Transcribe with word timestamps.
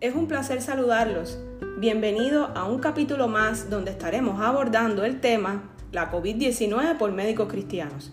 Es 0.00 0.14
un 0.14 0.28
placer 0.28 0.62
saludarlos. 0.62 1.36
Bienvenido 1.76 2.52
a 2.54 2.64
un 2.64 2.78
capítulo 2.78 3.28
más 3.28 3.68
donde 3.68 3.90
estaremos 3.90 4.40
abordando 4.40 5.04
el 5.04 5.20
tema 5.20 5.64
la 5.92 6.10
COVID-19 6.10 6.96
por 6.96 7.12
médicos 7.12 7.48
cristianos. 7.50 8.10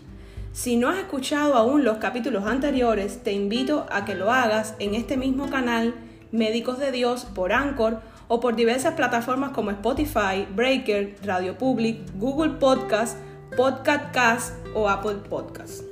Si 0.52 0.76
no 0.76 0.90
has 0.90 0.98
escuchado 0.98 1.54
aún 1.54 1.86
los 1.86 2.00
capítulos 2.00 2.46
anteriores, 2.46 3.24
te 3.24 3.32
invito 3.32 3.86
a 3.90 4.04
que 4.04 4.16
lo 4.16 4.34
hagas 4.34 4.76
en 4.80 4.96
este 4.96 5.16
mismo 5.16 5.50
canal 5.50 5.96
Médicos 6.34 6.78
de 6.78 6.92
Dios 6.92 7.24
por 7.24 7.54
Anchor 7.54 8.02
o 8.28 8.42
por 8.42 8.58
diversas 8.58 8.96
plataformas 8.96 9.52
como 9.52 9.72
Spotify, 9.72 10.46
Breaker, 10.54 11.16
Radio 11.24 11.58
Public, 11.58 12.00
Google 12.18 12.56
Podcast, 12.60 13.18
Podcast 13.56 14.12
Cast 14.14 14.54
o 14.76 14.90
Apple 14.90 15.20
Podcast. 15.30 15.84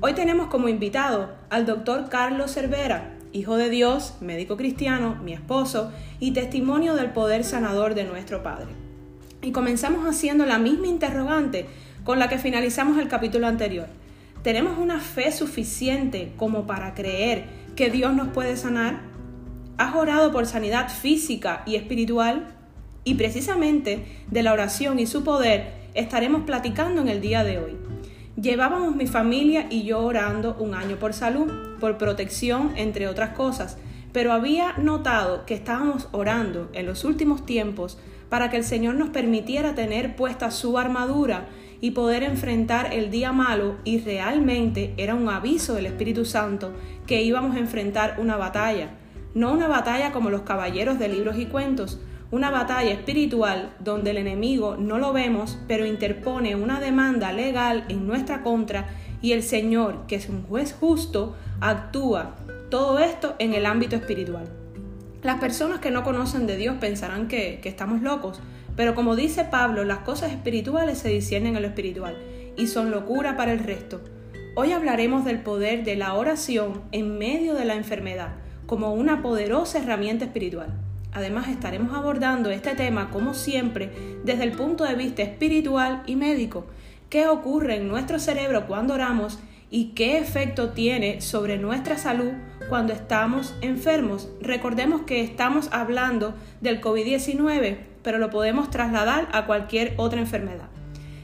Hoy 0.00 0.14
tenemos 0.14 0.46
como 0.46 0.70
invitado 0.70 1.34
al 1.50 1.66
doctor 1.66 2.08
Carlos 2.08 2.54
Cervera, 2.54 3.15
hijo 3.36 3.56
de 3.56 3.68
Dios, 3.68 4.14
médico 4.20 4.56
cristiano, 4.56 5.16
mi 5.22 5.32
esposo 5.32 5.92
y 6.18 6.32
testimonio 6.32 6.94
del 6.94 7.10
poder 7.10 7.44
sanador 7.44 7.94
de 7.94 8.04
nuestro 8.04 8.42
Padre. 8.42 8.68
Y 9.42 9.52
comenzamos 9.52 10.06
haciendo 10.06 10.46
la 10.46 10.58
misma 10.58 10.86
interrogante 10.86 11.66
con 12.04 12.18
la 12.18 12.28
que 12.28 12.38
finalizamos 12.38 12.98
el 12.98 13.08
capítulo 13.08 13.46
anterior. 13.46 13.86
¿Tenemos 14.42 14.78
una 14.78 15.00
fe 15.00 15.32
suficiente 15.32 16.32
como 16.36 16.66
para 16.66 16.94
creer 16.94 17.44
que 17.74 17.90
Dios 17.90 18.14
nos 18.14 18.28
puede 18.28 18.56
sanar? 18.56 19.00
¿Has 19.76 19.94
orado 19.94 20.32
por 20.32 20.46
sanidad 20.46 20.88
física 20.88 21.62
y 21.66 21.76
espiritual? 21.76 22.46
Y 23.04 23.14
precisamente 23.14 24.06
de 24.30 24.42
la 24.42 24.52
oración 24.52 24.98
y 24.98 25.06
su 25.06 25.22
poder 25.22 25.74
estaremos 25.94 26.42
platicando 26.42 27.02
en 27.02 27.08
el 27.08 27.20
día 27.20 27.44
de 27.44 27.58
hoy. 27.58 27.76
Llevábamos 28.40 28.94
mi 28.94 29.06
familia 29.06 29.66
y 29.70 29.84
yo 29.84 30.00
orando 30.00 30.56
un 30.60 30.74
año 30.74 30.96
por 30.96 31.14
salud, 31.14 31.50
por 31.80 31.96
protección, 31.96 32.72
entre 32.76 33.08
otras 33.08 33.30
cosas, 33.30 33.78
pero 34.12 34.30
había 34.34 34.74
notado 34.76 35.46
que 35.46 35.54
estábamos 35.54 36.08
orando 36.12 36.68
en 36.74 36.84
los 36.84 37.04
últimos 37.04 37.46
tiempos 37.46 37.98
para 38.28 38.50
que 38.50 38.58
el 38.58 38.64
Señor 38.64 38.96
nos 38.96 39.08
permitiera 39.08 39.74
tener 39.74 40.16
puesta 40.16 40.50
su 40.50 40.76
armadura 40.76 41.48
y 41.80 41.92
poder 41.92 42.24
enfrentar 42.24 42.92
el 42.92 43.10
día 43.10 43.32
malo 43.32 43.76
y 43.84 44.00
realmente 44.00 44.92
era 44.98 45.14
un 45.14 45.30
aviso 45.30 45.72
del 45.72 45.86
Espíritu 45.86 46.26
Santo 46.26 46.74
que 47.06 47.22
íbamos 47.22 47.56
a 47.56 47.60
enfrentar 47.60 48.16
una 48.18 48.36
batalla, 48.36 48.90
no 49.32 49.50
una 49.50 49.66
batalla 49.66 50.12
como 50.12 50.28
los 50.28 50.42
caballeros 50.42 50.98
de 50.98 51.08
libros 51.08 51.38
y 51.38 51.46
cuentos, 51.46 52.00
una 52.30 52.50
batalla 52.50 52.90
espiritual 52.90 53.74
donde 53.78 54.10
el 54.10 54.16
enemigo 54.18 54.76
no 54.76 54.98
lo 54.98 55.12
vemos, 55.12 55.58
pero 55.68 55.86
interpone 55.86 56.56
una 56.56 56.80
demanda 56.80 57.32
legal 57.32 57.84
en 57.88 58.06
nuestra 58.06 58.42
contra 58.42 58.88
y 59.22 59.32
el 59.32 59.42
Señor, 59.42 60.06
que 60.06 60.16
es 60.16 60.28
un 60.28 60.42
juez 60.42 60.74
justo, 60.78 61.36
actúa. 61.60 62.36
Todo 62.70 62.98
esto 62.98 63.36
en 63.38 63.54
el 63.54 63.64
ámbito 63.64 63.96
espiritual. 63.96 64.48
Las 65.22 65.38
personas 65.38 65.80
que 65.80 65.90
no 65.90 66.02
conocen 66.02 66.46
de 66.46 66.56
Dios 66.56 66.76
pensarán 66.80 67.28
que, 67.28 67.60
que 67.62 67.68
estamos 67.68 68.02
locos, 68.02 68.40
pero 68.76 68.94
como 68.94 69.16
dice 69.16 69.44
Pablo, 69.44 69.84
las 69.84 69.98
cosas 69.98 70.32
espirituales 70.32 70.98
se 70.98 71.08
disciernen 71.08 71.56
en 71.56 71.62
lo 71.62 71.68
espiritual 71.68 72.16
y 72.56 72.66
son 72.66 72.90
locura 72.90 73.36
para 73.36 73.52
el 73.52 73.60
resto. 73.60 74.00
Hoy 74.56 74.72
hablaremos 74.72 75.24
del 75.24 75.40
poder 75.40 75.84
de 75.84 75.96
la 75.96 76.14
oración 76.14 76.82
en 76.92 77.18
medio 77.18 77.54
de 77.54 77.64
la 77.64 77.74
enfermedad 77.74 78.34
como 78.66 78.92
una 78.92 79.22
poderosa 79.22 79.78
herramienta 79.78 80.24
espiritual. 80.24 80.85
Además 81.16 81.48
estaremos 81.48 81.96
abordando 81.96 82.50
este 82.50 82.74
tema, 82.74 83.08
como 83.08 83.32
siempre, 83.32 83.90
desde 84.22 84.44
el 84.44 84.52
punto 84.52 84.84
de 84.84 84.96
vista 84.96 85.22
espiritual 85.22 86.02
y 86.04 86.14
médico. 86.14 86.66
¿Qué 87.08 87.26
ocurre 87.26 87.76
en 87.76 87.88
nuestro 87.88 88.18
cerebro 88.18 88.66
cuando 88.66 88.92
oramos 88.92 89.38
y 89.70 89.92
qué 89.94 90.18
efecto 90.18 90.72
tiene 90.72 91.22
sobre 91.22 91.56
nuestra 91.56 91.96
salud 91.96 92.32
cuando 92.68 92.92
estamos 92.92 93.54
enfermos? 93.62 94.28
Recordemos 94.42 95.04
que 95.06 95.22
estamos 95.22 95.70
hablando 95.72 96.34
del 96.60 96.82
COVID-19, 96.82 97.78
pero 98.02 98.18
lo 98.18 98.28
podemos 98.28 98.68
trasladar 98.68 99.26
a 99.32 99.46
cualquier 99.46 99.94
otra 99.96 100.20
enfermedad. 100.20 100.68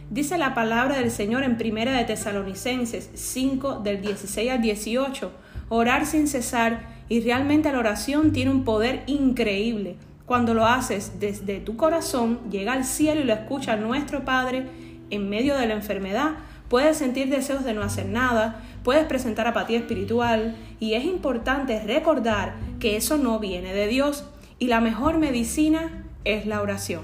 Dice 0.09 0.39
la 0.39 0.55
palabra 0.55 0.97
del 0.97 1.11
Señor 1.11 1.43
en 1.43 1.59
Primera 1.59 1.93
de 1.93 2.05
Tesalonicenses 2.05 3.11
5 3.13 3.81
del 3.81 4.01
16 4.01 4.53
al 4.53 4.63
18, 4.63 5.33
orar 5.75 6.05
sin 6.05 6.29
cesar 6.29 6.83
y 7.09 7.21
realmente 7.23 7.73
la 7.73 7.79
oración 7.79 8.33
tiene 8.33 8.51
un 8.51 8.63
poder 8.63 9.05
increíble. 9.07 9.97
Cuando 10.27 10.53
lo 10.53 10.67
haces 10.67 11.19
desde 11.19 11.61
tu 11.61 11.77
corazón, 11.77 12.41
llega 12.51 12.75
al 12.75 12.85
cielo 12.85 13.23
y 13.23 13.25
lo 13.25 13.33
escucha 13.33 13.77
nuestro 13.77 14.23
Padre 14.23 14.67
en 15.09 15.31
medio 15.31 15.57
de 15.57 15.67
la 15.67 15.73
enfermedad. 15.73 16.33
Puedes 16.69 16.99
sentir 16.99 17.31
deseos 17.31 17.65
de 17.65 17.73
no 17.73 17.83
hacer 17.83 18.05
nada, 18.05 18.61
puedes 18.85 19.07
presentar 19.07 19.47
apatía 19.47 19.79
espiritual 19.79 20.57
y 20.79 20.93
es 20.93 21.05
importante 21.05 21.81
recordar 21.81 22.55
que 22.79 22.97
eso 22.97 23.17
no 23.17 23.39
viene 23.39 23.73
de 23.73 23.87
Dios 23.87 24.27
y 24.59 24.67
la 24.67 24.83
mejor 24.83 25.17
medicina 25.17 26.05
es 26.25 26.45
la 26.45 26.61
oración. 26.61 27.03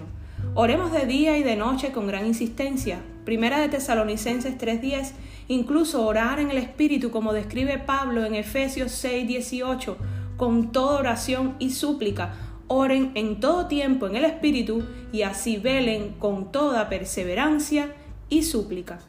Oremos 0.55 0.93
de 0.93 1.07
día 1.07 1.39
y 1.39 1.43
de 1.43 1.57
noche 1.57 1.91
con 1.91 2.07
gran 2.07 2.27
insistencia. 2.27 3.01
Primera 3.29 3.61
de 3.61 3.69
Tesalonicenses 3.69 4.57
3:10 4.57 5.13
incluso 5.49 6.07
orar 6.07 6.41
en 6.41 6.51
el 6.51 6.57
Espíritu, 6.57 7.11
como 7.11 7.35
describe 7.35 7.77
Pablo 7.77 8.25
en 8.25 8.35
Efesios 8.35 8.91
6, 8.93 9.29
18, 9.29 9.99
con 10.39 10.73
toda 10.73 10.99
oración 10.99 11.55
y 11.59 11.73
súplica. 11.73 12.33
Oren 12.69 13.13
en 13.17 13.39
todo 13.39 13.67
tiempo 13.67 14.07
en 14.07 14.17
el 14.17 14.25
Espíritu 14.25 14.83
y 15.13 15.25
así 15.25 15.59
velen 15.59 16.15
con 16.19 16.51
toda 16.53 16.89
perseverancia 16.89 17.93
y 18.31 18.45
súplica. 18.45 19.01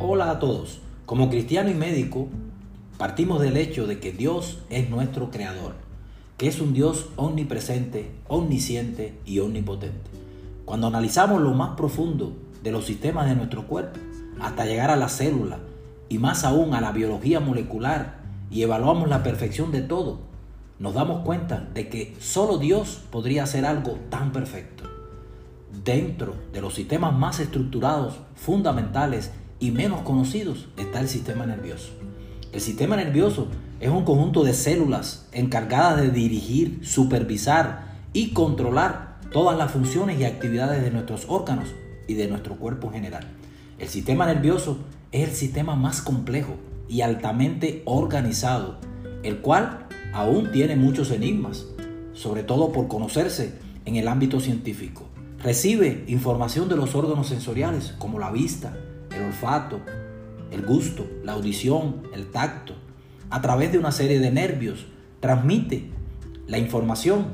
Hola 0.00 0.32
a 0.32 0.40
todos. 0.40 0.80
Como 1.06 1.30
cristiano 1.30 1.70
y 1.70 1.74
médico, 1.74 2.26
partimos 2.98 3.40
del 3.40 3.56
hecho 3.56 3.86
de 3.86 4.00
que 4.00 4.10
Dios 4.10 4.58
es 4.70 4.90
nuestro 4.90 5.30
creador, 5.30 5.74
que 6.36 6.48
es 6.48 6.60
un 6.60 6.74
Dios 6.74 7.10
omnipresente, 7.14 8.10
omnisciente 8.26 9.14
y 9.24 9.38
omnipotente. 9.38 10.10
Cuando 10.64 10.88
analizamos 10.88 11.40
lo 11.40 11.52
más 11.54 11.76
profundo 11.76 12.41
de 12.62 12.72
los 12.72 12.84
sistemas 12.84 13.28
de 13.28 13.34
nuestro 13.34 13.66
cuerpo, 13.66 13.98
hasta 14.40 14.64
llegar 14.64 14.90
a 14.90 14.96
la 14.96 15.08
célula, 15.08 15.58
y 16.08 16.18
más 16.18 16.44
aún 16.44 16.74
a 16.74 16.80
la 16.80 16.92
biología 16.92 17.40
molecular 17.40 18.18
y 18.50 18.62
evaluamos 18.62 19.08
la 19.08 19.22
perfección 19.22 19.72
de 19.72 19.80
todo, 19.80 20.20
nos 20.78 20.94
damos 20.94 21.24
cuenta 21.24 21.68
de 21.72 21.88
que 21.88 22.14
solo 22.20 22.58
Dios 22.58 23.00
podría 23.10 23.44
hacer 23.44 23.64
algo 23.64 23.98
tan 24.10 24.30
perfecto. 24.32 24.84
Dentro 25.84 26.34
de 26.52 26.60
los 26.60 26.74
sistemas 26.74 27.14
más 27.14 27.40
estructurados, 27.40 28.20
fundamentales 28.34 29.30
y 29.58 29.70
menos 29.70 30.02
conocidos 30.02 30.68
está 30.76 31.00
el 31.00 31.08
sistema 31.08 31.46
nervioso. 31.46 31.92
El 32.52 32.60
sistema 32.60 32.96
nervioso 32.96 33.46
es 33.80 33.88
un 33.88 34.04
conjunto 34.04 34.44
de 34.44 34.52
células 34.52 35.28
encargadas 35.32 35.98
de 35.98 36.10
dirigir, 36.10 36.80
supervisar 36.84 37.86
y 38.12 38.34
controlar 38.34 39.18
todas 39.32 39.56
las 39.56 39.70
funciones 39.70 40.20
y 40.20 40.24
actividades 40.24 40.82
de 40.82 40.90
nuestros 40.90 41.24
órganos 41.28 41.68
y 42.06 42.14
de 42.14 42.28
nuestro 42.28 42.56
cuerpo 42.56 42.88
en 42.88 42.94
general. 42.94 43.26
El 43.78 43.88
sistema 43.88 44.26
nervioso 44.26 44.78
es 45.10 45.28
el 45.28 45.34
sistema 45.34 45.76
más 45.76 46.02
complejo 46.02 46.56
y 46.88 47.00
altamente 47.00 47.82
organizado, 47.84 48.78
el 49.22 49.38
cual 49.38 49.86
aún 50.12 50.50
tiene 50.52 50.76
muchos 50.76 51.10
enigmas, 51.10 51.66
sobre 52.12 52.42
todo 52.42 52.72
por 52.72 52.88
conocerse 52.88 53.54
en 53.84 53.96
el 53.96 54.08
ámbito 54.08 54.40
científico. 54.40 55.08
Recibe 55.42 56.04
información 56.06 56.68
de 56.68 56.76
los 56.76 56.94
órganos 56.94 57.28
sensoriales 57.28 57.94
como 57.98 58.18
la 58.18 58.30
vista, 58.30 58.76
el 59.10 59.24
olfato, 59.24 59.80
el 60.50 60.62
gusto, 60.62 61.06
la 61.24 61.32
audición, 61.32 62.02
el 62.14 62.30
tacto. 62.30 62.74
A 63.30 63.40
través 63.40 63.72
de 63.72 63.78
una 63.78 63.90
serie 63.90 64.20
de 64.20 64.30
nervios 64.30 64.86
transmite 65.20 65.90
la 66.46 66.58
información 66.58 67.32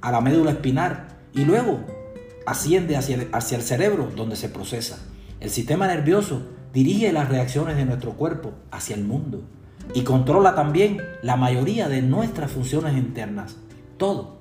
a 0.00 0.12
la 0.12 0.20
médula 0.20 0.52
espinal 0.52 1.08
y 1.34 1.44
luego 1.44 1.84
asciende 2.46 2.96
hacia 2.96 3.28
hacia 3.32 3.56
el 3.56 3.62
cerebro 3.62 4.10
donde 4.14 4.36
se 4.36 4.48
procesa. 4.48 4.98
El 5.40 5.50
sistema 5.50 5.86
nervioso 5.86 6.42
dirige 6.72 7.12
las 7.12 7.28
reacciones 7.28 7.76
de 7.76 7.84
nuestro 7.84 8.12
cuerpo 8.12 8.52
hacia 8.70 8.94
el 8.94 9.04
mundo 9.04 9.42
y 9.94 10.02
controla 10.02 10.54
también 10.54 10.98
la 11.22 11.36
mayoría 11.36 11.88
de 11.88 12.02
nuestras 12.02 12.50
funciones 12.50 12.96
internas. 12.96 13.56
Todo, 13.96 14.38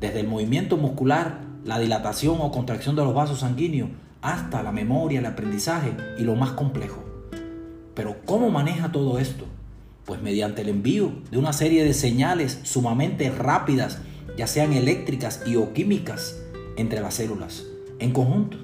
desde 0.00 0.20
el 0.20 0.28
movimiento 0.28 0.76
muscular, 0.76 1.40
la 1.64 1.78
dilatación 1.78 2.36
o 2.40 2.50
contracción 2.52 2.96
de 2.96 3.04
los 3.04 3.14
vasos 3.14 3.40
sanguíneos, 3.40 3.90
hasta 4.22 4.62
la 4.62 4.72
memoria, 4.72 5.20
el 5.20 5.26
aprendizaje 5.26 5.96
y 6.18 6.22
lo 6.22 6.36
más 6.36 6.50
complejo. 6.52 7.02
Pero 7.94 8.16
¿cómo 8.24 8.50
maneja 8.50 8.92
todo 8.92 9.18
esto? 9.18 9.44
Pues 10.04 10.22
mediante 10.22 10.62
el 10.62 10.68
envío 10.68 11.12
de 11.30 11.38
una 11.38 11.52
serie 11.52 11.82
de 11.84 11.94
señales 11.94 12.60
sumamente 12.62 13.30
rápidas, 13.30 13.98
ya 14.36 14.46
sean 14.46 14.72
eléctricas 14.72 15.42
y 15.46 15.56
o 15.56 15.72
químicas, 15.72 16.36
entre 16.76 17.00
las 17.00 17.14
células, 17.14 17.64
en 17.98 18.12
conjunto. 18.12 18.58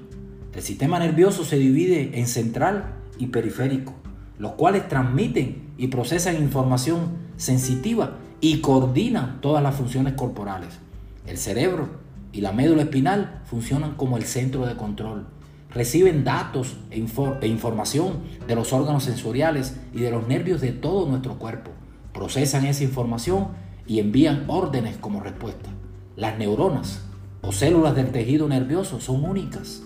El 0.53 0.61
sistema 0.61 0.99
nervioso 0.99 1.43
se 1.43 1.57
divide 1.57 2.19
en 2.19 2.27
central 2.27 2.93
y 3.17 3.27
periférico, 3.27 3.93
los 4.37 4.53
cuales 4.53 4.87
transmiten 4.87 5.73
y 5.77 5.87
procesan 5.87 6.37
información 6.37 7.17
sensitiva 7.37 8.17
y 8.39 8.61
coordinan 8.61 9.41
todas 9.41 9.63
las 9.63 9.75
funciones 9.75 10.13
corporales. 10.13 10.79
El 11.25 11.37
cerebro 11.37 11.89
y 12.31 12.41
la 12.41 12.51
médula 12.51 12.83
espinal 12.83 13.41
funcionan 13.45 13.95
como 13.95 14.17
el 14.17 14.23
centro 14.23 14.65
de 14.65 14.75
control. 14.75 15.27
Reciben 15.71 16.23
datos 16.23 16.75
e, 16.91 17.03
e 17.41 17.47
información 17.47 18.19
de 18.47 18.55
los 18.55 18.73
órganos 18.73 19.05
sensoriales 19.05 19.77
y 19.93 19.99
de 19.99 20.11
los 20.11 20.27
nervios 20.27 20.61
de 20.61 20.71
todo 20.71 21.07
nuestro 21.07 21.39
cuerpo. 21.39 21.71
Procesan 22.13 22.65
esa 22.65 22.83
información 22.83 23.47
y 23.87 23.99
envían 23.99 24.45
órdenes 24.47 24.97
como 24.97 25.19
respuesta. 25.19 25.69
Las 26.15 26.37
neuronas 26.37 27.01
o 27.43 27.51
células 27.51 27.93
del 27.95 28.11
tejido 28.11 28.47
nervioso 28.47 29.01
son 29.01 29.25
únicas 29.25 29.83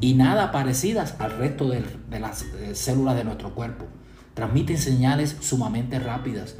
y 0.00 0.14
nada 0.14 0.50
parecidas 0.50 1.14
al 1.20 1.38
resto 1.38 1.68
de, 1.68 1.82
las 2.18 2.42
eh, 2.42 2.74
células 2.74 3.16
de 3.16 3.24
nuestro 3.24 3.54
cuerpo. 3.54 3.86
Transmiten 4.34 4.78
señales 4.78 5.36
sumamente 5.40 5.98
rápidas. 6.00 6.56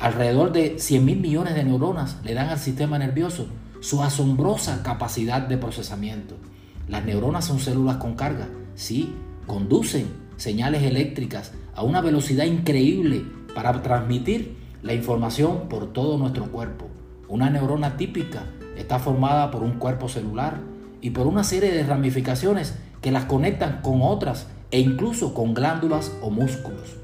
Alrededor 0.00 0.52
de 0.52 0.78
100 0.78 1.04
mil 1.04 1.20
millones 1.20 1.54
de 1.54 1.64
neuronas 1.64 2.18
le 2.24 2.34
dan 2.34 2.50
al 2.50 2.58
sistema 2.58 2.98
nervioso 2.98 3.46
su 3.80 4.02
asombrosa 4.02 4.82
capacidad 4.82 5.40
de 5.42 5.56
procesamiento. 5.56 6.36
Las 6.86 7.04
neuronas 7.04 7.46
son 7.46 7.58
células 7.58 7.96
con 7.96 8.14
carga, 8.14 8.48
sí, 8.74 9.14
conducen 9.46 10.08
señales 10.36 10.82
eléctricas 10.82 11.52
a 11.74 11.82
una 11.82 12.02
velocidad 12.02 12.44
increíble 12.44 13.24
para 13.54 13.80
transmitir 13.80 14.56
la 14.82 14.92
información 14.92 15.68
por 15.70 15.92
todo 15.94 16.18
nuestro 16.18 16.52
cuerpo. 16.52 16.88
Una 17.28 17.48
neurona 17.48 17.96
típica 17.96 18.44
está 18.76 18.98
formada 18.98 19.50
por 19.50 19.62
un 19.62 19.78
cuerpo 19.78 20.08
celular 20.08 20.60
y 21.00 21.10
por 21.10 21.26
una 21.26 21.44
serie 21.44 21.72
de 21.72 21.82
ramificaciones 21.84 22.74
que 23.00 23.12
las 23.12 23.26
conectan 23.26 23.80
con 23.82 24.00
otras 24.02 24.46
e 24.70 24.80
incluso 24.80 25.34
con 25.34 25.54
glándulas 25.54 26.12
o 26.22 26.30
músculos. 26.30 26.96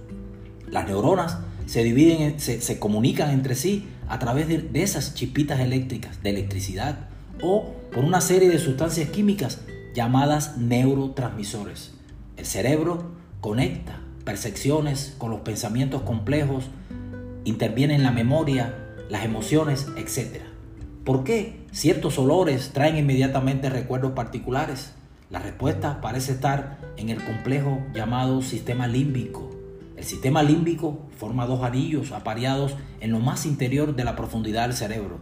Las 0.70 0.86
neuronas 0.86 1.38
se 1.66 1.84
dividen, 1.84 2.40
se, 2.40 2.78
comunican 2.78 3.30
entre 3.30 3.54
sí 3.54 3.88
a 4.08 4.18
través 4.18 4.48
de, 4.48 4.58
de 4.58 4.82
esas 4.82 5.14
chispitas 5.14 5.60
eléctricas, 5.60 6.22
de 6.22 6.30
electricidad, 6.30 7.08
o 7.42 7.74
por 7.92 8.04
una 8.04 8.20
serie 8.20 8.48
de 8.48 8.58
sustancias 8.58 9.10
químicas 9.10 9.60
llamadas 9.94 10.56
neurotransmisores. 10.56 11.92
El 12.36 12.46
cerebro 12.46 13.12
conecta 13.40 14.00
percepciones 14.24 15.14
con 15.18 15.30
los 15.30 15.40
pensamientos 15.40 16.02
complejos, 16.02 16.64
interviene 17.44 17.94
en 17.94 18.02
la 18.02 18.10
memoria, 18.10 18.74
las 19.08 19.24
emociones, 19.24 19.86
etc. 19.96 20.49
¿Por 21.10 21.24
qué 21.24 21.66
ciertos 21.72 22.20
olores 22.20 22.70
traen 22.72 22.96
inmediatamente 22.96 23.68
recuerdos 23.68 24.12
particulares? 24.12 24.92
La 25.28 25.40
respuesta 25.40 26.00
parece 26.00 26.30
estar 26.30 26.78
en 26.96 27.08
el 27.08 27.20
complejo 27.24 27.80
llamado 27.92 28.42
sistema 28.42 28.86
límbico. 28.86 29.50
El 29.96 30.04
sistema 30.04 30.44
límbico 30.44 31.00
forma 31.18 31.46
dos 31.46 31.64
anillos 31.64 32.12
apareados 32.12 32.76
en 33.00 33.10
lo 33.10 33.18
más 33.18 33.44
interior 33.44 33.96
de 33.96 34.04
la 34.04 34.14
profundidad 34.14 34.68
del 34.68 34.76
cerebro, 34.76 35.18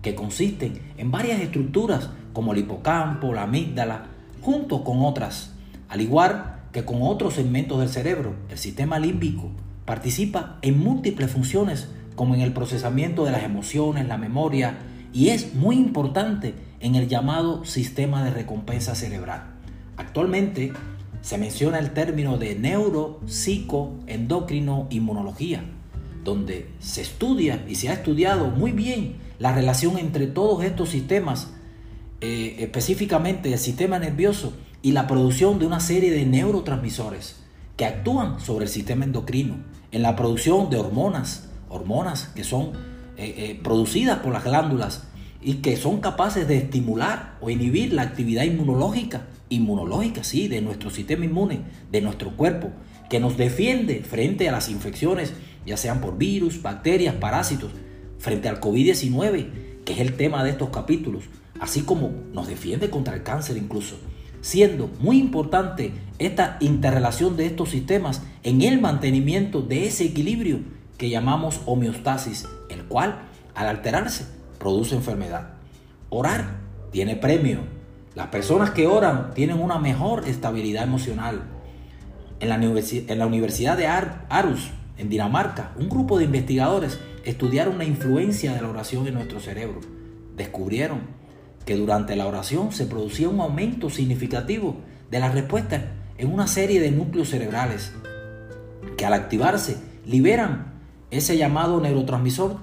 que 0.00 0.14
consisten 0.14 0.80
en 0.96 1.10
varias 1.10 1.40
estructuras 1.40 2.10
como 2.32 2.52
el 2.52 2.60
hipocampo, 2.60 3.34
la 3.34 3.42
amígdala, 3.42 4.04
junto 4.42 4.84
con 4.84 5.04
otras. 5.04 5.54
Al 5.88 6.00
igual 6.00 6.60
que 6.70 6.84
con 6.84 7.02
otros 7.02 7.34
segmentos 7.34 7.80
del 7.80 7.88
cerebro, 7.88 8.36
el 8.48 8.58
sistema 8.58 9.00
límbico 9.00 9.50
participa 9.86 10.58
en 10.62 10.78
múltiples 10.78 11.32
funciones 11.32 11.88
como 12.14 12.36
en 12.36 12.42
el 12.42 12.52
procesamiento 12.52 13.24
de 13.24 13.32
las 13.32 13.42
emociones, 13.42 14.06
la 14.06 14.18
memoria, 14.18 14.78
y 15.12 15.28
es 15.28 15.54
muy 15.54 15.76
importante 15.76 16.54
en 16.80 16.94
el 16.94 17.08
llamado 17.08 17.64
sistema 17.64 18.24
de 18.24 18.30
recompensa 18.30 18.94
cerebral. 18.94 19.54
Actualmente 19.96 20.72
se 21.20 21.38
menciona 21.38 21.78
el 21.78 21.92
término 21.92 22.38
de 22.38 22.56
neuro, 22.56 23.20
endocrino, 24.06 24.88
inmunología, 24.90 25.64
donde 26.24 26.70
se 26.80 27.02
estudia 27.02 27.64
y 27.68 27.76
se 27.76 27.88
ha 27.88 27.94
estudiado 27.94 28.48
muy 28.48 28.72
bien 28.72 29.16
la 29.38 29.52
relación 29.52 29.98
entre 29.98 30.26
todos 30.26 30.64
estos 30.64 30.88
sistemas, 30.88 31.50
eh, 32.20 32.56
específicamente 32.58 33.52
el 33.52 33.58
sistema 33.58 33.98
nervioso 33.98 34.52
y 34.82 34.92
la 34.92 35.06
producción 35.06 35.58
de 35.58 35.66
una 35.66 35.80
serie 35.80 36.10
de 36.10 36.26
neurotransmisores 36.26 37.36
que 37.76 37.84
actúan 37.84 38.40
sobre 38.40 38.64
el 38.64 38.70
sistema 38.70 39.04
endocrino, 39.04 39.56
en 39.92 40.02
la 40.02 40.16
producción 40.16 40.70
de 40.70 40.76
hormonas, 40.76 41.48
hormonas 41.68 42.26
que 42.34 42.44
son 42.44 42.72
eh, 43.16 43.34
eh, 43.36 43.60
producidas 43.62 44.20
por 44.20 44.32
las 44.32 44.44
glándulas 44.44 45.04
y 45.42 45.54
que 45.54 45.76
son 45.76 46.00
capaces 46.00 46.48
de 46.48 46.56
estimular 46.56 47.36
o 47.40 47.50
inhibir 47.50 47.92
la 47.92 48.02
actividad 48.02 48.44
inmunológica, 48.44 49.26
inmunológica, 49.48 50.24
sí, 50.24 50.48
de 50.48 50.62
nuestro 50.62 50.90
sistema 50.90 51.24
inmune, 51.24 51.60
de 51.90 52.00
nuestro 52.00 52.30
cuerpo, 52.36 52.70
que 53.10 53.20
nos 53.20 53.36
defiende 53.36 54.02
frente 54.02 54.48
a 54.48 54.52
las 54.52 54.70
infecciones, 54.70 55.34
ya 55.66 55.76
sean 55.76 56.00
por 56.00 56.16
virus, 56.16 56.62
bacterias, 56.62 57.14
parásitos, 57.16 57.72
frente 58.18 58.48
al 58.48 58.60
COVID-19, 58.60 59.82
que 59.84 59.92
es 59.92 59.98
el 59.98 60.14
tema 60.14 60.42
de 60.44 60.50
estos 60.50 60.70
capítulos, 60.70 61.24
así 61.60 61.82
como 61.82 62.12
nos 62.32 62.48
defiende 62.48 62.88
contra 62.88 63.14
el 63.14 63.22
cáncer 63.22 63.56
incluso, 63.56 63.96
siendo 64.40 64.90
muy 65.00 65.18
importante 65.18 65.92
esta 66.18 66.56
interrelación 66.60 67.36
de 67.36 67.46
estos 67.46 67.70
sistemas 67.70 68.22
en 68.42 68.62
el 68.62 68.80
mantenimiento 68.80 69.60
de 69.60 69.86
ese 69.86 70.04
equilibrio 70.04 70.60
llamamos 71.08 71.60
homeostasis, 71.66 72.48
el 72.68 72.84
cual 72.84 73.22
al 73.54 73.68
alterarse 73.68 74.26
produce 74.58 74.94
enfermedad. 74.94 75.54
Orar 76.08 76.56
tiene 76.90 77.16
premio. 77.16 77.60
Las 78.14 78.28
personas 78.28 78.70
que 78.70 78.86
oran 78.86 79.32
tienen 79.34 79.60
una 79.60 79.78
mejor 79.78 80.28
estabilidad 80.28 80.84
emocional. 80.84 81.42
En 82.40 82.48
la, 82.48 83.26
Universidad 83.26 83.76
de 83.76 83.86
Arus, 83.86 84.70
en 84.98 85.08
Dinamarca, 85.08 85.72
un 85.76 85.88
grupo 85.88 86.18
de 86.18 86.24
investigadores 86.24 86.98
estudiaron 87.24 87.78
la 87.78 87.84
influencia 87.84 88.52
de 88.52 88.60
la 88.60 88.68
oración 88.68 89.06
en 89.06 89.14
nuestro 89.14 89.40
cerebro. 89.40 89.80
Descubrieron 90.36 91.00
que 91.64 91.76
durante 91.76 92.16
la 92.16 92.26
oración 92.26 92.72
se 92.72 92.86
producía 92.86 93.28
un 93.28 93.40
aumento 93.40 93.90
significativo 93.90 94.76
de 95.10 95.20
la 95.20 95.30
respuesta 95.30 95.92
en 96.18 96.32
una 96.32 96.46
serie 96.46 96.80
de 96.80 96.90
núcleos 96.90 97.28
cerebrales 97.28 97.92
que 98.96 99.06
al 99.06 99.14
activarse 99.14 99.76
liberan 100.04 100.71
ese 101.12 101.36
llamado 101.36 101.80
neurotransmisor 101.80 102.56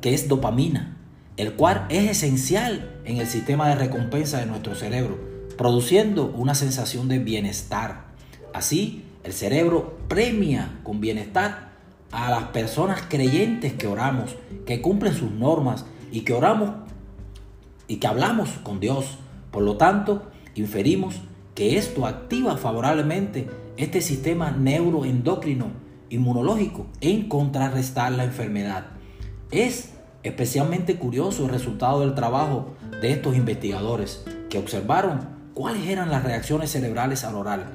que 0.00 0.14
es 0.14 0.28
dopamina, 0.28 0.96
el 1.36 1.52
cual 1.52 1.86
es 1.90 2.10
esencial 2.10 3.00
en 3.04 3.18
el 3.18 3.26
sistema 3.26 3.68
de 3.68 3.76
recompensa 3.76 4.38
de 4.38 4.46
nuestro 4.46 4.74
cerebro, 4.74 5.18
produciendo 5.56 6.26
una 6.26 6.54
sensación 6.54 7.08
de 7.08 7.18
bienestar. 7.18 8.06
Así, 8.54 9.04
el 9.24 9.34
cerebro 9.34 9.98
premia 10.08 10.80
con 10.82 11.00
bienestar 11.00 11.70
a 12.12 12.30
las 12.30 12.44
personas 12.44 13.02
creyentes 13.08 13.74
que 13.74 13.86
oramos, 13.86 14.36
que 14.66 14.80
cumplen 14.80 15.14
sus 15.14 15.30
normas 15.30 15.84
y 16.10 16.22
que 16.22 16.32
oramos 16.32 16.70
y 17.86 17.96
que 17.96 18.06
hablamos 18.06 18.48
con 18.62 18.80
Dios. 18.80 19.18
Por 19.50 19.62
lo 19.62 19.76
tanto, 19.76 20.30
inferimos 20.54 21.16
que 21.54 21.76
esto 21.76 22.06
activa 22.06 22.56
favorablemente 22.56 23.48
este 23.76 24.00
sistema 24.00 24.50
neuroendocrino 24.50 25.89
inmunológico 26.10 26.86
en 27.00 27.28
contrarrestar 27.28 28.12
la 28.12 28.24
enfermedad. 28.24 28.86
Es 29.50 29.90
especialmente 30.22 30.96
curioso 30.96 31.44
el 31.44 31.50
resultado 31.50 32.00
del 32.00 32.14
trabajo 32.14 32.74
de 33.00 33.12
estos 33.12 33.36
investigadores 33.36 34.22
que 34.50 34.58
observaron 34.58 35.20
cuáles 35.54 35.88
eran 35.88 36.10
las 36.10 36.22
reacciones 36.24 36.70
cerebrales 36.70 37.24
al 37.24 37.36
oral. 37.36 37.66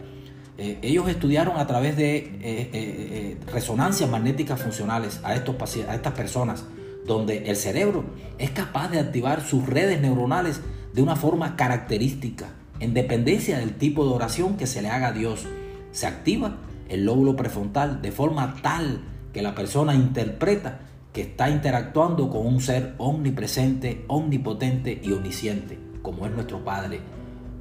Eh, 0.58 0.80
ellos 0.84 1.10
estudiaron 1.10 1.58
a 1.58 1.68
través 1.68 1.98
de 1.98 2.18
eh, 2.18 2.40
eh, 2.42 3.38
resonancias 3.52 4.10
magnéticas 4.10 4.62
funcionales 4.62 5.20
a, 5.24 5.36
estos 5.36 5.56
a 5.88 5.96
estas 5.96 6.14
personas, 6.14 6.66
donde 7.06 7.50
el 7.50 7.56
cerebro 7.56 8.06
es 8.38 8.52
capaz 8.52 8.90
de 8.90 9.00
activar 9.00 9.42
sus 9.42 9.66
redes 9.66 10.00
neuronales 10.02 10.62
de 10.94 11.02
una 11.02 11.16
forma 11.16 11.56
característica, 11.56 12.48
en 12.80 12.94
dependencia 12.94 13.58
del 13.58 13.76
tipo 13.76 14.06
de 14.06 14.14
oración 14.14 14.56
que 14.56 14.68
se 14.68 14.82
le 14.82 14.90
haga 14.90 15.08
a 15.08 15.12
Dios. 15.12 15.46
Se 15.92 16.08
activa 16.08 16.58
el 16.90 17.06
lóbulo 17.06 17.36
prefrontal 17.36 18.02
de 18.02 18.12
forma 18.12 18.56
tal 18.62 19.02
que 19.34 19.42
la 19.42 19.56
persona 19.56 19.96
interpreta 19.96 20.80
que 21.14 21.22
está 21.22 21.50
interactuando 21.50 22.30
con 22.30 22.46
un 22.46 22.62
ser 22.62 22.94
omnipresente, 22.98 24.04
omnipotente 24.08 25.00
y 25.02 25.12
omnisciente, 25.14 25.80
como 26.02 26.26
es 26.26 26.32
nuestro 26.34 26.64
Padre. 26.64 27.00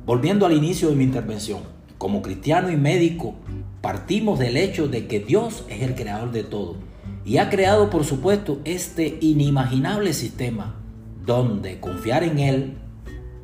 Volviendo 0.06 0.44
al 0.44 0.52
inicio 0.52 0.90
de 0.90 0.96
mi 0.96 1.04
intervención, 1.04 1.60
como 1.98 2.20
cristiano 2.20 2.70
y 2.70 2.76
médico, 2.76 3.36
partimos 3.80 4.38
del 4.38 4.56
hecho 4.56 4.88
de 4.88 5.06
que 5.06 5.20
Dios 5.20 5.64
es 5.68 5.82
el 5.82 5.94
creador 5.94 6.32
de 6.32 6.42
todo 6.42 6.76
y 7.24 7.38
ha 7.38 7.48
creado, 7.48 7.90
por 7.90 8.04
supuesto, 8.04 8.60
este 8.64 9.18
inimaginable 9.20 10.12
sistema 10.12 10.76
donde 11.24 11.80
confiar 11.80 12.22
en 12.22 12.38
Él, 12.38 12.74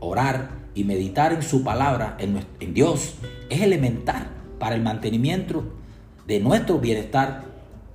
orar 0.01 0.51
y 0.75 0.85
meditar 0.85 1.33
en 1.33 1.43
su 1.43 1.65
palabra, 1.65 2.17
en, 2.19 2.75
Dios, 2.75 3.15
es 3.49 3.63
elemental 3.63 4.29
para 4.61 4.77
el 4.77 4.83
mantenimiento 4.83 5.65
de 6.29 6.39
nuestro 6.39 6.79
bienestar 6.79 7.43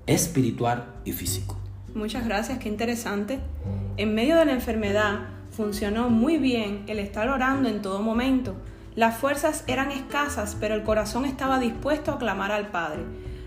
espiritual 0.08 0.88
y 1.06 1.14
físico. 1.14 1.56
Muchas 1.94 2.26
gracias, 2.26 2.60
qué 2.60 2.68
interesante. 2.68 3.40
En 3.96 4.14
medio 4.14 4.36
de 4.36 4.46
la 4.46 4.52
enfermedad 4.52 5.30
funcionó 5.52 6.10
muy 6.10 6.38
bien 6.38 6.84
el 6.88 7.00
estar 7.00 7.30
orando 7.30 7.70
en 7.70 7.82
todo 7.82 8.02
momento. 8.02 8.56
Las 8.96 9.18
fuerzas 9.18 9.64
eran 9.68 9.92
escasas, 9.92 10.58
pero 10.60 10.76
el 10.76 10.84
corazón 10.84 11.24
estaba 11.24 11.60
dispuesto 11.60 12.12
a 12.12 12.18
clamar 12.18 12.52
al 12.52 12.68
Padre. 12.68 13.04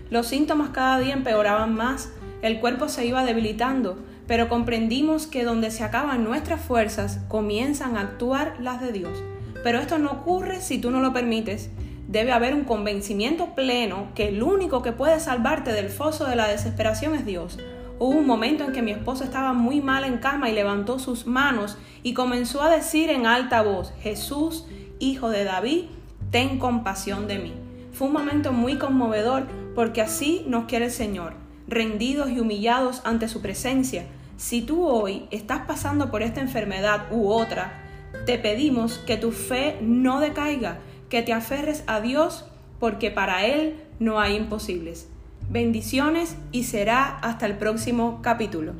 Los 0.09 0.27
síntomas 0.27 0.69
cada 0.69 0.97
día 0.97 1.13
empeoraban 1.13 1.75
más, 1.75 2.11
el 2.41 2.59
cuerpo 2.59 2.89
se 2.89 3.05
iba 3.05 3.23
debilitando, 3.23 3.99
pero 4.27 4.49
comprendimos 4.49 5.27
que 5.27 5.43
donde 5.43 5.69
se 5.69 5.83
acaban 5.83 6.23
nuestras 6.23 6.61
fuerzas, 6.61 7.19
comienzan 7.27 7.97
a 7.97 8.01
actuar 8.01 8.55
las 8.59 8.81
de 8.81 8.91
Dios. 8.91 9.23
Pero 9.63 9.79
esto 9.79 9.99
no 9.99 10.11
ocurre 10.11 10.61
si 10.61 10.79
tú 10.79 10.89
no 10.89 11.01
lo 11.01 11.13
permites 11.13 11.69
debe 12.09 12.31
haber 12.31 12.55
un 12.55 12.63
convencimiento 12.63 13.53
pleno 13.53 14.07
que 14.15 14.29
el 14.29 14.41
único 14.41 14.81
que 14.81 14.91
puede 14.91 15.19
salvarte 15.19 15.71
del 15.71 15.89
foso 15.89 16.25
de 16.25 16.35
la 16.35 16.47
desesperación 16.47 17.13
es 17.13 17.23
Dios. 17.23 17.59
Hubo 17.99 18.17
un 18.17 18.25
momento 18.25 18.63
en 18.63 18.71
que 18.71 18.81
mi 18.81 18.89
esposo 18.89 19.23
estaba 19.23 19.53
muy 19.53 19.79
mal 19.79 20.03
en 20.03 20.17
cama 20.17 20.49
y 20.49 20.55
levantó 20.55 20.97
sus 20.97 21.27
manos 21.27 21.77
y 22.01 22.15
comenzó 22.15 22.63
a 22.63 22.69
decir 22.71 23.11
en 23.11 23.27
alta 23.27 23.61
voz, 23.61 23.93
Jesús, 24.01 24.65
hijo 24.97 25.29
de 25.29 25.43
David, 25.43 25.83
ten 26.31 26.57
compasión 26.57 27.27
de 27.27 27.37
mí. 27.37 27.53
Fue 27.93 28.07
un 28.07 28.13
momento 28.13 28.53
muy 28.53 28.77
conmovedor 28.79 29.45
porque 29.75 30.01
así 30.01 30.43
nos 30.47 30.65
quiere 30.65 30.85
el 30.85 30.91
Señor, 30.91 31.33
rendidos 31.67 32.31
y 32.31 32.39
humillados 32.39 33.01
ante 33.05 33.27
su 33.27 33.39
presencia. 33.39 34.05
Si 34.35 34.63
tú 34.63 34.87
hoy 34.87 35.27
estás 35.29 35.67
pasando 35.67 36.09
por 36.09 36.23
esta 36.23 36.41
enfermedad 36.41 37.11
u 37.11 37.29
otra, 37.29 37.83
te 38.25 38.39
pedimos 38.39 38.97
que 38.97 39.17
tu 39.17 39.31
fe 39.31 39.77
no 39.81 40.19
decaiga, 40.19 40.79
que 41.09 41.21
te 41.21 41.33
aferres 41.33 41.83
a 41.87 41.99
Dios 41.99 42.45
porque 42.79 43.11
para 43.11 43.45
Él 43.45 43.75
no 43.99 44.19
hay 44.19 44.35
imposibles. 44.35 45.09
Bendiciones 45.49 46.37
y 46.51 46.63
será 46.63 47.17
hasta 47.19 47.45
el 47.45 47.57
próximo 47.57 48.19
capítulo. 48.21 48.73